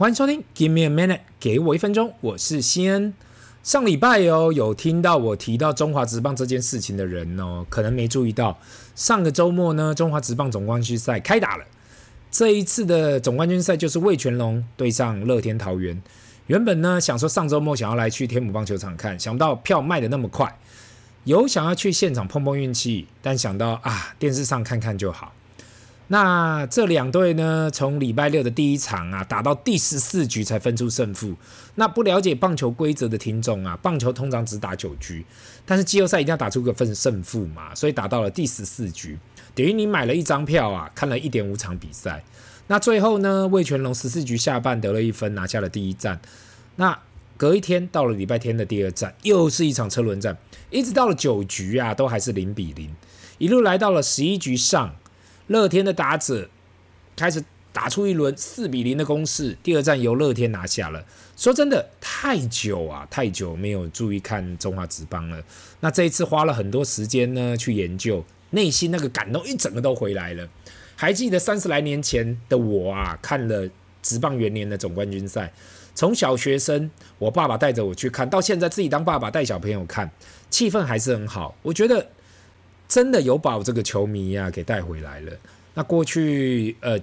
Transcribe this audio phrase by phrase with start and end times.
[0.00, 3.12] 欢迎收听，Give me a minute，给我一分钟，我是西恩。
[3.62, 8.58] 上礼拜哦，有听到我提到中华职棒这件事情的人哦，可能没注意到，
[8.94, 11.66] 上个周末呢，中华职棒总冠军赛开打了。
[12.30, 16.02] 这一次的总冠军赛就是味全龙对上乐天桃园。
[16.46, 20.58] 原本呢，想说上周末想要来去天母棒球场看，想不到票卖得那么快，
[21.24, 25.34] 有想要去现场碰碰运气，但想到啊，电视上看看就好。
[26.12, 31.36] 那这两队呢，从礼拜六的第一场啊，打到第十四局才分出胜负。
[31.76, 35.24] 那不了解棒球规则的听众啊，棒球通常只打九局，
[35.64, 39.16] 但是季后赛一定要打出个分胜负嘛，所以打到了第十四局，
[39.54, 42.24] 等于你买了一张票啊，看了一点五场比赛。
[42.66, 46.20] 那最后呢，魏全龙十四局下半得了一分，拿下了第一战。
[46.74, 46.98] 那
[47.36, 50.36] 隔一天到了礼拜天的第二战，又是一场车轮战，
[50.70, 52.92] 一直到了九局啊，都还是零比零，
[53.38, 54.92] 一路来到了十一局上。
[55.50, 56.48] 乐天的打者
[57.16, 61.04] 开始打出一轮四比零的攻势，第二战由乐天拿下了。
[61.36, 65.42] 说真的，太久啊，太久没有注意看中华职棒了。
[65.80, 70.48] 那这一次花了很多时间呢，去研究，内心那个感动一整个都回来了。
[70.94, 73.68] 还记得三十来年前的我啊，看了
[74.02, 75.52] 职棒元年的总冠军赛，
[75.96, 76.88] 从小学生，
[77.18, 80.08] 我爸爸带着我去看，到现在自己当爸爸带小朋友看，
[80.48, 81.56] 气氛还是很好。
[81.62, 82.06] 我觉得。
[82.90, 85.32] 真的有把这个球迷啊给带回来了。
[85.74, 86.98] 那过去呃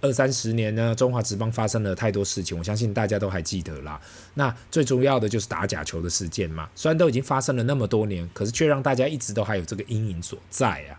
[0.00, 4.00] 二三十年呢，中华职棒发生了太多事情，我相信大家都还记得啦。
[4.34, 6.68] 那最重要的就是打假球的事件嘛。
[6.74, 10.98] 虽然都已经发生了那么多年，可是却让大家一直都还有这个阴影所在啊。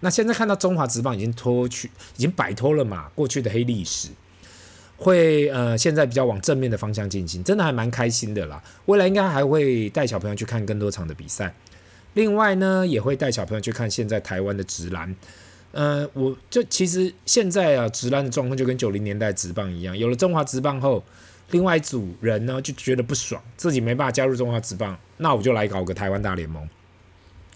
[0.00, 4.08] 那现在看到中华职棒已经脱去，已经摆脱了嘛过去的黑历史，
[4.96, 8.60] 会呃现在比较往正面的方向进行，真的还蛮开心的啦。
[8.86, 11.54] 未来应该还会带小朋友去看更多场的比赛。
[12.14, 15.14] 另外呢，也会带小朋友去看现在台湾的职篮。
[15.72, 21.02] 呃，我就其实现在啊，职篮的状况就跟九零年代职棒一样，有了中华职棒后，
[21.50, 26.68] 另外一组人呢就觉得不爽，自己没办法加入中华职棒，那我就来搞个台湾大联盟。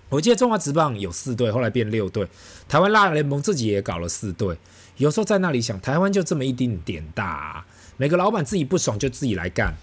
[0.08, 2.26] 我记得中华职棒有四队，后来变六队，
[2.68, 4.56] 台湾大联盟自己也搞了四队。
[4.96, 7.66] 有时候在那里想，台湾就这么一丁点大，
[7.98, 9.76] 每个老板自己不爽就自己来干。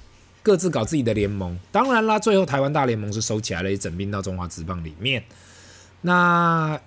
[0.43, 5.23] 各自搞自己的联盟，当然啦，最后台湾大联盟是收起来了，也整并到中华职棒里面。
[6.01, 6.77] 那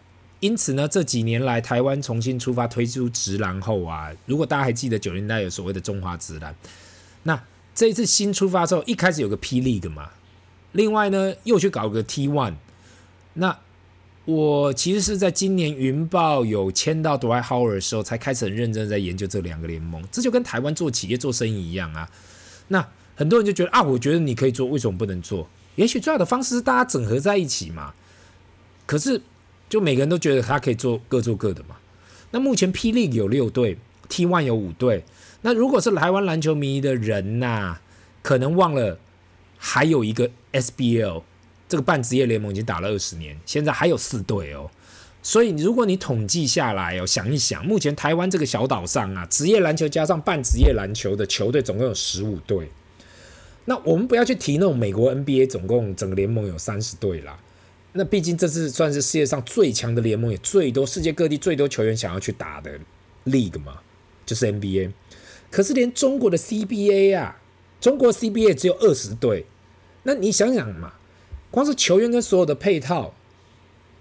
[0.41, 6.55] 因此呢，这几年来台湾重新出发推出职篮后啊，如果大家还记得九零代有所谓的中华职篮，
[7.23, 7.43] 那
[7.75, 10.11] 这一次新出发之后，一开始有个 P League 嘛，
[10.73, 12.57] 另外呢又去搞个 T One。
[13.33, 13.59] 那
[14.27, 20.07] 我其实是在今年云豹有签到 d w i h o w a r 的时候，才开始很认真在研究这两个联盟。
[20.13, 22.11] 这就跟台湾做企业做生意一样啊，
[22.69, 22.87] 那。
[23.17, 25.49] 很多人就觉得啊，我觉得你可以做，为什么不能做？
[25.75, 27.93] 也许最好的方式是大家整合在一起嘛。
[28.87, 29.21] 可是，
[29.69, 31.77] 就每个人都觉得他可以做各做各的嘛。
[32.31, 33.77] 那目前霹雳有六队
[34.09, 35.05] ，T One 有五队。
[35.43, 37.79] 那如果是台湾篮球迷的人呐、
[38.23, 38.99] 可能忘了
[39.59, 41.23] 还有一个 SBL
[41.69, 44.71] 这个半职业联盟已经打了二十年，现在还有四队哦。
[45.23, 52.71] 所以如果你统计下来哦，想一想，目前台湾这个小岛上啊，职业篮球加上半职业篮球的球队总共有十五队。
[53.67, 57.39] 那我们不要去提那种美国 NBA，总共整个联盟有三十队啦。
[57.93, 62.79] 那毕竟这是算是世界上最强的联盟，也最多世界各地最多球员想要去打的
[63.25, 63.81] league 嘛，
[64.25, 64.93] 就是 NBA。
[65.51, 67.41] 可是连中国的 CBA 啊，
[67.81, 69.47] 中国 CBA 只有二十队。
[70.03, 70.93] 那你想想嘛，
[71.51, 73.15] 光是球员跟所有的配套，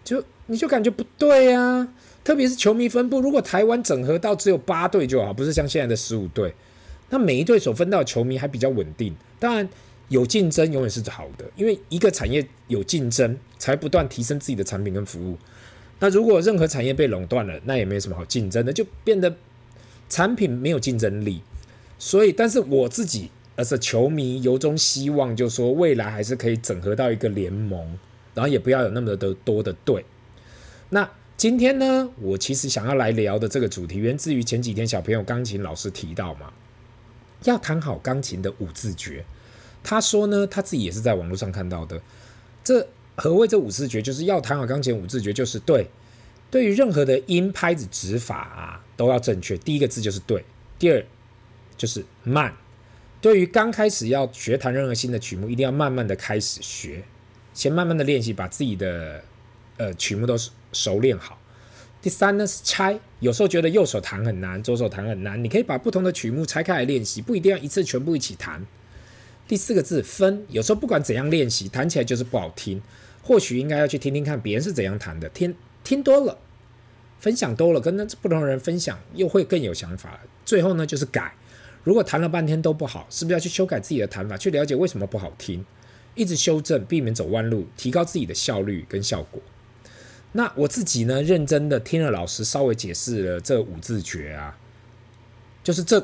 [0.03, 1.87] 就你就感觉不对啊。
[2.23, 6.53] 特别是球迷分布，如果台湾整合到只有八队就好，不是像现在的十五队。
[7.09, 9.67] 那每一队所分到的球迷还比较稳定，当然
[10.09, 15.37] 有竞争永远是好的，因为一个产业有竞争，才不断提升自己的产品跟服务。
[15.99, 19.35] 那如果任何产业被垄断了，那也没什么好竞争的，就变得
[20.09, 21.41] 产品没有竞争力。
[21.97, 27.97] 所以，但是我自己而是球迷，由衷希望，就是说未来还是可以整合到一个联盟，
[28.33, 30.03] 然后也不要有那么的多的队。
[30.89, 36.51] 那今天呢，我其实想要来聊的这个主题，源自于前几天小朋友钢琴老师提到嘛。
[37.43, 39.23] 要弹好钢琴的五字诀，
[39.83, 42.01] 他说呢，他自己也是在网络上看到的。
[42.63, 44.01] 这何谓这五字诀？
[44.01, 45.87] 就是要弹好钢琴五字诀，就是对，
[46.49, 49.57] 对于任何的音拍子指法啊，都要正确。
[49.57, 50.43] 第一个字就是对，
[50.79, 51.05] 第二
[51.77, 52.53] 就是慢。
[53.21, 57.03] 对于刚开始要学弹任何新的曲目，一定要慢慢的开始学，
[57.53, 59.23] 先慢慢的练习，把自己的
[59.77, 60.35] 呃曲目都
[60.73, 61.39] 熟练好。
[62.05, 68.63] 第三呢是拆，有时候觉得右手弹很难，左手弹很难，你可以把不同的曲目拆开来练习，不一定要一次全部一起弹。
[69.47, 72.79] 第四个字分，有时候不管怎样练习，弹起来就是不好听，
[73.23, 76.37] 或许应该要去听听看别人是怎样弹的，听听多了，
[77.19, 80.19] 分享多了，跟那不同人分享又会更有想法。
[80.45, 81.33] 最后呢就是改，
[81.83, 85.65] 如果弹了半天都不好，是不是要去修改自己的弹法，去了解为什么不好听，
[86.13, 89.41] 一直修正，避免走弯路，提高自己的效率跟效果。
[90.37, 94.57] 那我自己呢，认真的听了老师稍微解释了这五字诀啊，
[95.63, 95.97] 就是这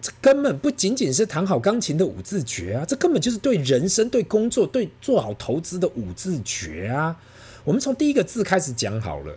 [0.00, 7.20] 这根本不仅仅是弹好钢琴的五字诀啊，这根本就是对人生、对工作、对做好投资的五字诀啊。
[7.62, 9.36] 我们从第一个字开始讲好了，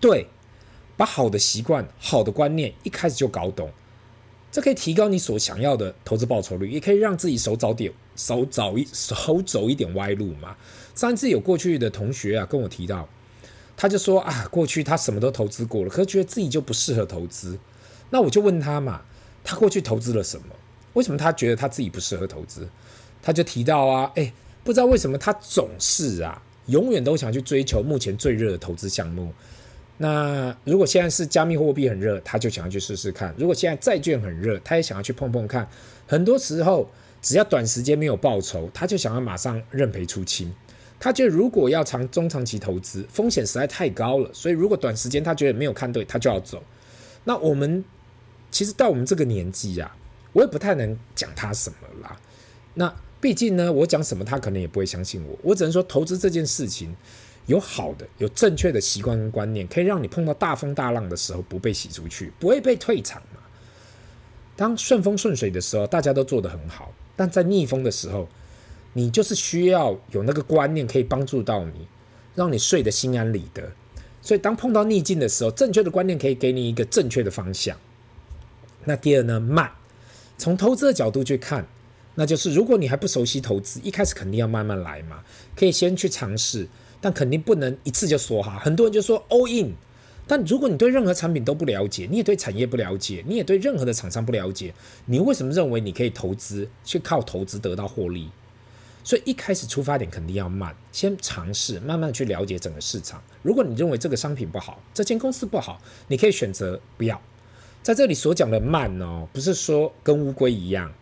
[0.00, 0.26] 对，
[0.96, 3.70] 把好的习惯、好的观念一开始就搞懂。
[4.50, 10.56] 这可以提高你所想要的投资报酬率，也可以让自己少早点、少早一、少走一点歪路嘛。
[10.96, 13.08] 上一次有过去的同学啊跟我提到，
[13.76, 17.58] 他就说啊，过去他什么都投资过了，可是觉得自己就不适合投资。
[18.10, 19.02] 那我就问他嘛，
[19.42, 20.46] 他过去投资了什么？
[20.92, 22.68] 为什么他觉得他自己不适合投资？
[23.20, 24.32] 他就提到啊，哎，
[24.62, 29.32] 不知道为什么他总是啊，永远都想去追求目前最热的投资项目。
[29.96, 35.68] 那如果现在是加密货币很热，他就想要去试试看；如果现在债券很热，他也想要去碰碰看。
[36.06, 36.88] 很多时候，
[37.22, 40.54] 只要短时间没有报酬，他就想要马上认赔出清。
[40.98, 46.62] 他觉得如果要长中长期投资，风险实在太高了，所以如果短时间他觉得没有看对，他就要走。
[47.24, 47.84] 那我们
[48.50, 49.96] 其实到我们这个年纪啊，
[50.32, 52.16] 我也不太能讲他什么啦。
[52.74, 55.38] 那毕竟呢，我讲什么他可能也不会相信我。
[55.42, 56.94] 我只能说，投资这件事情。
[57.46, 63.40] 有好的、有正确的习惯跟观念，可以让你碰到大风大浪的时候不被洗出去，不会被退场嘛。
[64.56, 68.26] 当顺风顺水的时候，大家都做得很好；但在逆风的时候，
[68.94, 71.86] 你就是需要有那个观念可以帮助到你，
[72.34, 73.70] 让你睡得心安理得。
[74.22, 77.76] 所以，当碰到逆境的时候，正确的观念可以给你一个正确的方向。
[78.84, 79.70] 那第二呢，慢。
[80.38, 81.66] 从投资的角度去看，
[82.14, 85.22] 那就是如果你还不熟悉投资，一开始肯定要慢慢来嘛，
[85.54, 86.66] 可以先去尝试。
[87.00, 89.74] 但肯定不能一次就说哈，很多人就说 all in。
[90.26, 94.72] 但如果你对任何产品都不了解，你也对产业不了解，你也对任何的厂商不了解，
[95.04, 98.30] 你为什么认为你可以投资，去靠投资得到获利？
[99.04, 103.22] 所以一开始出发点肯定要慢，先尝试，慢慢去了解整个市场。
[103.42, 107.20] 如果你认为这个商品不好，这间公司不好，你可以选择不要。
[107.82, 110.92] 在这里所讲的慢哦，不是说跟乌龟一样，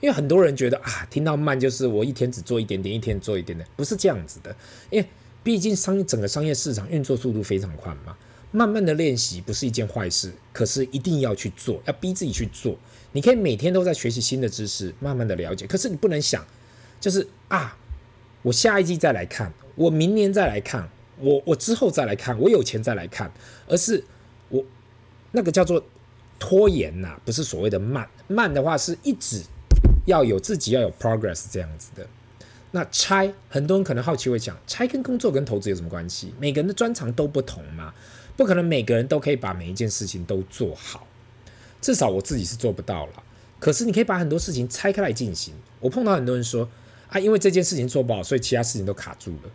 [0.00, 4.56] 因为很多人觉得啊，听到慢就是我一天只做一点点，一天做一点点，不是这样子的，
[4.90, 5.06] 因为。
[5.42, 8.14] 毕竟商整个商业市场运作速度非常快嘛，
[8.52, 12.76] 慢慢的练习不是一件坏事，可是一定要去做，要逼自己去做。
[13.12, 15.66] 你可以每天都在学习新的知识，慢慢的了解。
[15.66, 16.46] 可是你不能想，
[17.00, 17.76] 就是啊，
[18.42, 20.88] 我下一季再来看，我明年再来看，
[21.18, 23.32] 我我之后再来看，我有钱再来看，
[23.66, 24.04] 而是
[24.50, 24.62] 我
[25.32, 25.82] 那个叫做
[26.38, 28.06] 拖延呐，不是所谓的慢。
[28.28, 29.42] 慢的话是一直
[30.06, 32.06] 要有自己要有 progress 这样子的。
[32.72, 36.32] 那拆，很多人可能好奇会讲，拆跟工作跟投资有什么关系？
[36.38, 37.92] 每个人的专长都不同嘛，
[38.36, 41.06] 不可能每个人都可以把每一件事情都做好，
[41.80, 43.22] 至少我自己是做不到了。
[43.58, 45.52] 可是你可以把很多事情拆开来进行。
[45.80, 46.68] 我碰到很多人说
[47.10, 49.50] 啊，因为这件事情做不好，所以其他事情都卡住了。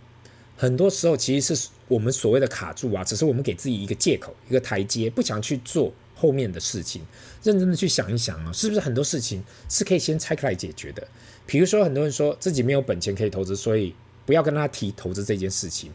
[0.57, 7.01] 很多时候其实是我们所谓的卡住啊，只是我们给自己一个借口，一个台阶，不想去做后面的事情。
[7.43, 11.05] 认真的去想一想啊，是不是很多事情是可以先拆开来解决的？
[11.45, 13.93] 比如说，很多人说自己没有本钱可以投资，所以
[14.25, 15.91] 不要跟他提投资这件事情。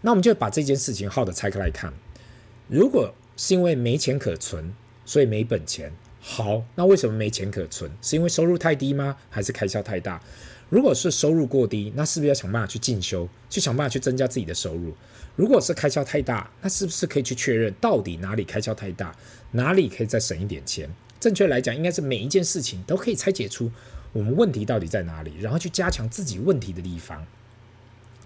[0.00, 1.92] 那我们就把这件事情好的拆开来看。
[2.68, 4.72] 如果是因为没钱可存，
[5.04, 5.92] 所以没本钱，
[6.30, 7.90] 好，那为什么没钱可存？
[8.02, 9.16] 是因为收入太低吗？
[9.30, 10.20] 还是开销太大？
[10.68, 14.92] 如果是收入过低，那是不是要想办法去进修，去想办法去增加自己的收入？
[15.36, 19.16] 如果是开销太大，那是不是可以去确认到底哪里开销太大，
[19.52, 20.90] 哪里可以再省一点钱？
[21.18, 23.72] 正确来讲，应该是每一件事情都可以拆解出。
[24.12, 25.32] 我们问题到底在哪里？
[25.40, 27.26] 然后去加强自己问题的地方。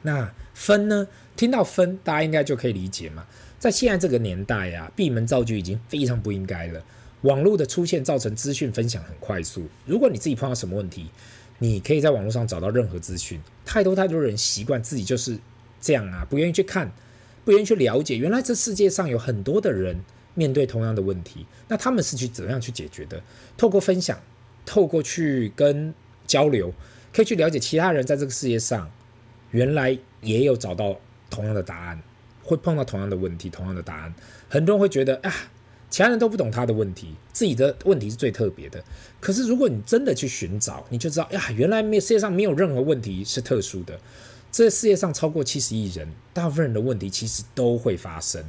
[0.03, 1.07] 那分呢？
[1.37, 3.25] 听到分，大家应该就可以理解嘛。
[3.61, 6.85] 在现在这个年代呀、闭门造车已经非常不应该了。
[7.23, 9.67] 网络的出现造成资讯分享很快速。
[9.87, 11.11] 如果你自己碰到什么问题，
[11.59, 13.41] 你可以在网络上找到任何资讯。
[13.65, 15.39] 太多太多人习惯自己就是
[15.81, 16.93] 这样啊，不愿意去看，
[17.45, 18.17] 不愿意去了解。
[18.17, 20.01] 原来这世界上有很多的人
[20.35, 23.23] 面对同样的问题，那他们是去怎样去解决的？
[23.57, 24.19] 透过分享。
[24.65, 25.93] 透过去跟
[26.25, 26.73] 交流，
[27.13, 28.89] 可以去了解其他人在这个世界上，
[29.51, 30.97] 原来也有找到
[31.29, 32.01] 同样的答案，
[32.45, 34.15] 会碰到同样的问题，同样的答案。
[34.49, 35.35] 很多人会觉得啊，
[35.93, 38.83] 其他人都不懂他的问题，自己的问题是最特别的。
[39.21, 44.01] 可是如果你真的去寻找，你就知道呀，原来没世界上没有任何问题是特殊的。
[44.51, 48.43] 这世界上超过七十亿人，大部分人的问题其实都会发生。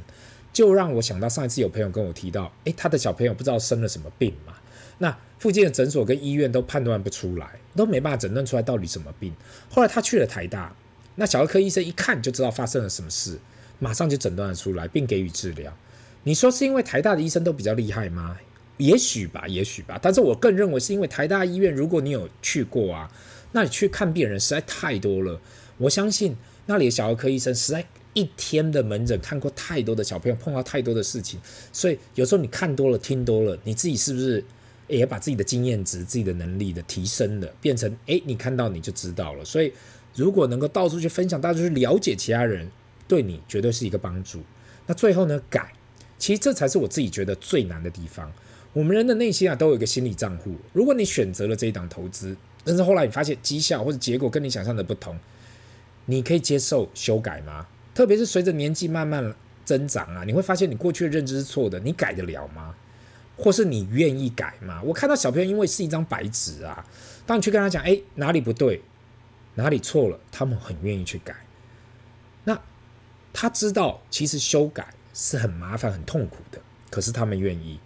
[0.54, 4.54] 就让我想到上一次有朋友跟我提到，诶，他的小朋友不知道生了什么病嘛。
[4.96, 9.34] 那附近的诊所跟医院都判断不出来，都没办法诊断出来到底什么病。
[9.68, 10.74] 后来他去了台大，
[11.16, 13.38] 那小儿科医生一看就知道发生了什么事，
[13.78, 15.76] 马上就诊断了出来，并给予治疗。
[16.24, 18.36] 你说是因为台大的医生都比较厉害吗？
[18.78, 19.98] 也许吧，也许吧。
[20.02, 23.08] 但是我更认为是因为台大医院，如果你有去过啊，
[23.52, 25.40] 那你去看病人实在太多了。
[25.78, 26.34] 我相信
[26.66, 31.38] 那里的小儿科医生实在一天的门诊看过太多的小朋友，碰到太多的事情，
[31.72, 34.42] 所以有时候你看多了，听多了，你自己是不是
[34.88, 39.44] 也把自己的经验值、自己的能力的提升了，变成诶，你看到你就知道了。
[39.44, 39.72] 所以
[40.14, 42.68] 如果能够到处去分享，大家去了解其他人，
[43.06, 44.40] 对你绝对是一个帮助。
[44.86, 45.72] 那最后呢，改，
[46.24, 48.32] 其实这才是我自己觉得最难的地方。
[48.72, 50.56] 我们人的内心啊，都有一个心理账户。
[50.72, 55.18] 如果你选择了这一档投资，但是后来你发现绩效或者结果跟你想象的不同，
[56.06, 57.66] 你可以接受修改吗？
[57.94, 59.34] 特别是随着年纪慢慢
[59.66, 62.74] 增长啊，你会发现你过去的认知是错的，你改得了吗？
[63.36, 64.80] 或是你愿意改吗？
[64.82, 66.82] 我看到小朋友因为是一张白纸啊，
[67.26, 68.80] 当你去跟他讲，哎，哪里不对，
[69.56, 71.36] 哪里错了，他们很愿意去改。
[72.44, 72.58] 那
[73.30, 77.80] 他知道其实修改是很麻烦、很痛苦的，可是他们愿意。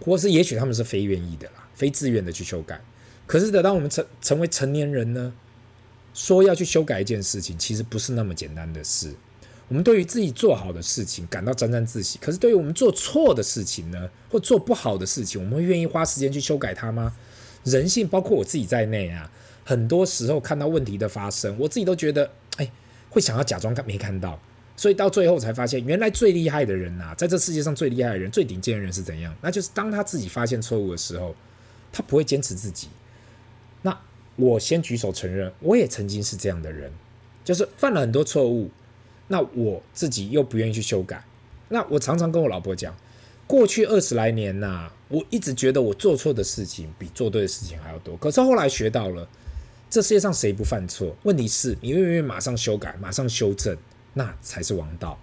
[0.00, 2.80] 或是也许他们是非愿意的啦，非自愿的去修改。
[3.26, 5.32] 可是等到我们成成为成年人呢，
[6.12, 9.14] 说要去修改一件事情，其实不是那么简单的事。
[9.68, 17.16] 我们对于自己做好的事情感到沾沾自喜，可是对于我们做错的事情呢，或做不好的事情，我们会愿意花时间去修改它吗？
[17.62, 19.30] 人性，包括我自己在内啊，
[19.64, 22.70] 很多时候看到问题的发生，我自己都觉得，哎，
[23.08, 24.38] 会想要假装看没看到。
[24.76, 29.34] 所以到最后才发现，原来最厉害的人呐、在这世界上最厉害的人、最顶尖的人是怎样？
[29.40, 31.34] 那就是当他自己发现错误的时候，
[31.92, 32.88] 他不会坚持自己。
[33.82, 33.96] 那
[34.36, 36.90] 我先举手承认，我也曾经是这样的人，
[37.44, 38.68] 就是犯了很多错误，
[39.28, 41.24] 那我自己又不愿意去修改。
[41.68, 42.94] 那我常常跟我老婆讲，
[43.46, 48.16] 过去二十来年呐、我一直觉得我做错的事情比做对的事情还要多。
[48.16, 49.28] 可是后来学到了，
[49.88, 51.14] 这世界上谁不犯错？
[51.22, 53.76] 问题是你愿不愿意马上修改、马上修正？
[54.14, 55.18] 那才是王道。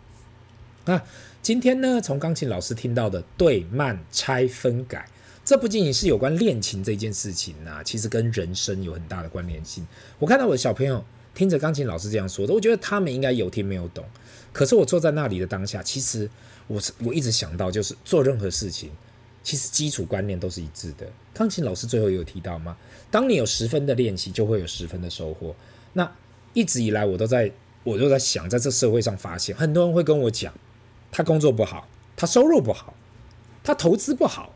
[0.85, 1.01] 那
[1.41, 5.07] 今天呢，从钢琴老师听到的对慢拆分改，
[5.43, 9.87] 这不仅仅是有关练琴这件事情呐、啊，其实跟人生有很大的关联性。
[10.19, 14.03] 我看到我的小朋友听着钢琴老师这样说的，我觉得他们应该有听没有懂。
[14.51, 16.29] 可是我坐在那里的当下，其实
[16.67, 18.91] 我是我一直想到，就是做任何事情，
[19.43, 21.07] 其实基础观念都是一致的。
[21.33, 22.75] 钢琴老师最后也有提到吗？
[23.09, 25.55] 当你有十分的练习，就会有十分的收获。
[25.93, 26.11] 那
[26.53, 27.51] 一直以来我都在。
[27.83, 30.53] 我就在想，在这社会上发现很多人会跟我讲，
[31.11, 32.93] 他工作不好，他收入不好，
[33.63, 34.53] 他投资不好，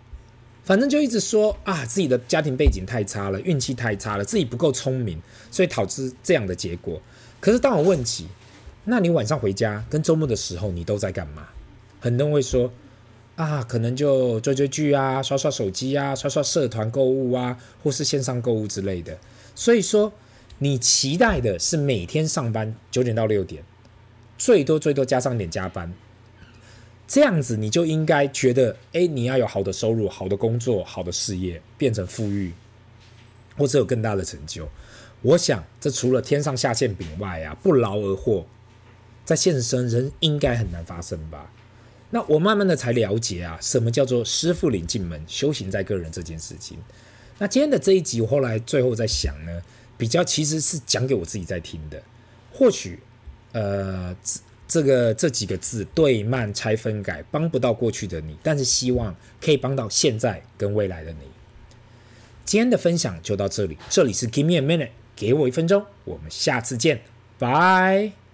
[0.63, 7.01] 反正就一直说啊，自己的家庭背景太差了，运气太差了，自己不够聪明，所以导致这样的结果。
[7.39, 8.27] 可是当我问起，
[8.83, 11.47] 那你晚上回家跟周末的时候，你都在干嘛？
[11.99, 12.71] 很多人会说
[13.35, 19.17] 啊，可能就追追剧啊，刷刷手机啊，刷刷社团购物啊，或是线上购物之类的。
[19.55, 20.13] 所以说。
[20.59, 23.63] 你期待的是每天上班九点到六点，
[24.37, 25.93] 最多最多加上点加班，
[27.05, 32.53] 这样子你就应该觉得，哎，你要有好的收入、好的工作、好的事业，变成富裕，
[33.57, 34.69] 或者有更大的成就。
[35.21, 38.45] 我想，这除了天上下馅饼外啊，不劳而获，
[39.25, 41.51] 在现实生人应该很难发生吧？
[42.11, 46.77] 那我慢慢的才了解啊，什么叫做师傅领进门，修行在个人这件事情。
[47.39, 49.61] 那今天的这一集，我后来最后在想呢。
[49.97, 52.01] 比较其实是讲给我自己在听的，
[52.51, 52.99] 或许，
[53.53, 61.19] 呃，这这个这几个字对慢拆分改帮不到过去的你，但是希望可以帮到现在跟未来的你。
[62.45, 67.01] 今天的分享就到这里，这里是 Give me a minute，给我一分钟，我们下次见，
[67.37, 68.24] 拜。